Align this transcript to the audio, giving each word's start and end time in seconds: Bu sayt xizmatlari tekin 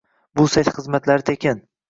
Bu 0.39 0.45
sayt 0.53 0.71
xizmatlari 0.79 1.27
tekin 1.31 1.63